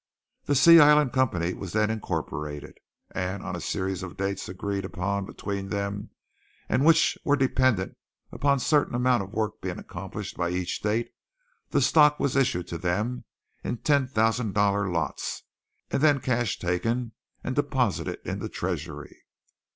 [0.45, 2.79] The Sea Island Company was then incorporated,
[3.11, 6.09] and on a series of dates agreed upon between them
[6.67, 7.95] and which were dependent
[8.31, 11.11] upon a certain amount of work being accomplished by each date,
[11.69, 13.25] the stock was issued to them
[13.63, 15.43] in ten thousand dollar lots
[15.91, 17.11] and then cash taken
[17.43, 19.25] and deposited in the treasury.